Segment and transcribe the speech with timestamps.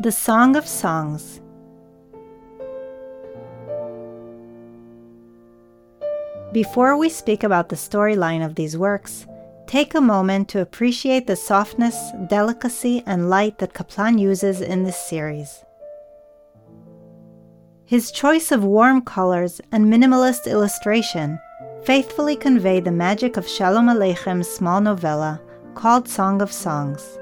[0.00, 1.40] The Song of Songs.
[6.52, 9.26] Before we speak about the storyline of these works,
[9.66, 14.96] take a moment to appreciate the softness, delicacy, and light that Kaplan uses in this
[14.96, 15.64] series.
[17.84, 21.40] His choice of warm colors and minimalist illustration
[21.82, 25.40] faithfully convey the magic of Shalom Aleichem's small novella
[25.74, 27.18] called Song of Songs.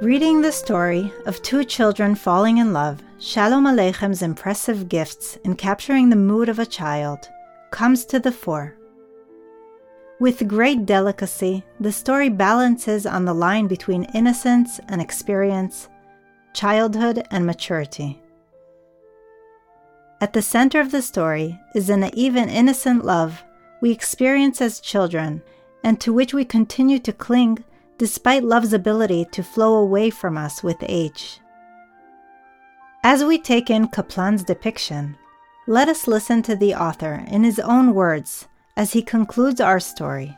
[0.00, 6.08] Reading the story of two children falling in love, Shalom Aleichem's impressive gifts in capturing
[6.08, 7.28] the mood of a child
[7.70, 8.78] comes to the fore.
[10.18, 15.90] With great delicacy, the story balances on the line between innocence and experience,
[16.54, 18.22] childhood and maturity.
[20.22, 23.44] At the center of the story is a naive and innocent love
[23.82, 25.42] we experience as children
[25.84, 27.64] and to which we continue to cling
[28.00, 31.38] despite love's ability to flow away from us with age.
[33.04, 35.18] As we take in Kaplan's depiction,
[35.66, 40.34] let us listen to the author in his own words as he concludes our story.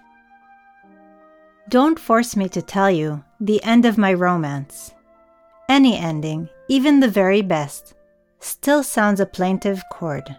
[1.69, 4.93] Don't force me to tell you the end of my romance.
[5.69, 7.95] Any ending, even the very best,
[8.41, 10.35] still sounds a plaintive chord.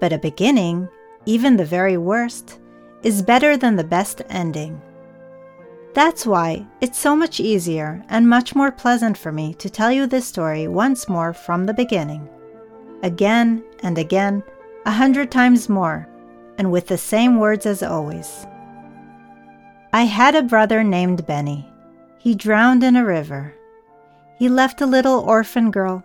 [0.00, 0.88] But a beginning,
[1.26, 2.58] even the very worst,
[3.02, 4.80] is better than the best ending.
[5.94, 10.06] That's why it's so much easier and much more pleasant for me to tell you
[10.06, 12.28] this story once more from the beginning
[13.04, 14.42] again and again,
[14.86, 16.08] a hundred times more,
[16.58, 18.46] and with the same words as always.
[19.92, 21.68] I had a brother named Benny.
[22.18, 23.54] He drowned in a river.
[24.38, 26.02] He left a little orphan girl.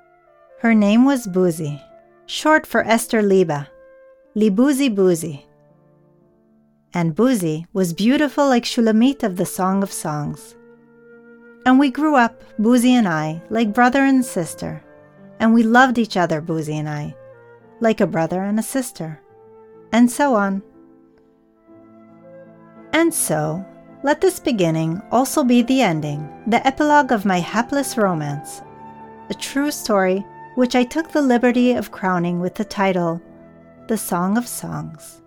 [0.60, 1.82] Her name was Boozy,
[2.26, 3.70] short for Esther Liba,
[4.36, 5.46] Libuzi Boozy.
[6.94, 10.56] And Boozy was beautiful like Shulamit of the Song of Songs.
[11.66, 14.82] And we grew up, Boozy and I, like brother and sister
[15.40, 17.16] and we loved each other, Boozy and I,
[17.80, 19.22] like a brother and a sister,
[19.92, 20.62] and so on.
[22.92, 23.66] And so,
[24.04, 28.62] let this beginning also be the ending, the epilogue of my hapless romance,
[29.30, 30.26] a true story
[30.56, 33.22] which I took the liberty of crowning with the title
[33.88, 35.22] The Song of Songs.